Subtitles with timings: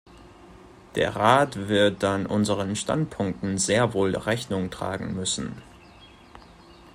[0.95, 5.61] Der Rat wird dann unseren Standpunkten sehr wohl Rechnung tragen müssen.